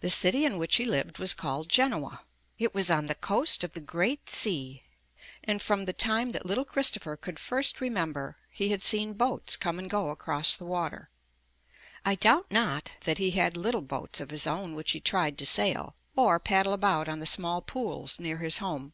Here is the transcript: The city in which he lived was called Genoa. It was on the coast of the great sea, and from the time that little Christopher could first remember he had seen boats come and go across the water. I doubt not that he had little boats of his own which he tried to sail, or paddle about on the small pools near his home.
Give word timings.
The 0.00 0.10
city 0.10 0.44
in 0.44 0.58
which 0.58 0.74
he 0.78 0.84
lived 0.84 1.18
was 1.20 1.32
called 1.32 1.68
Genoa. 1.68 2.22
It 2.58 2.74
was 2.74 2.90
on 2.90 3.06
the 3.06 3.14
coast 3.14 3.62
of 3.62 3.72
the 3.72 3.78
great 3.80 4.28
sea, 4.28 4.82
and 5.44 5.62
from 5.62 5.84
the 5.84 5.92
time 5.92 6.32
that 6.32 6.44
little 6.44 6.64
Christopher 6.64 7.14
could 7.16 7.38
first 7.38 7.80
remember 7.80 8.36
he 8.50 8.70
had 8.70 8.82
seen 8.82 9.12
boats 9.12 9.54
come 9.56 9.78
and 9.78 9.88
go 9.88 10.08
across 10.10 10.56
the 10.56 10.64
water. 10.64 11.08
I 12.04 12.16
doubt 12.16 12.50
not 12.50 12.94
that 13.02 13.18
he 13.18 13.30
had 13.30 13.56
little 13.56 13.82
boats 13.82 14.18
of 14.18 14.30
his 14.30 14.48
own 14.48 14.74
which 14.74 14.90
he 14.90 14.98
tried 14.98 15.38
to 15.38 15.46
sail, 15.46 15.94
or 16.16 16.40
paddle 16.40 16.72
about 16.72 17.08
on 17.08 17.20
the 17.20 17.24
small 17.24 17.62
pools 17.62 18.18
near 18.18 18.38
his 18.38 18.58
home. 18.58 18.92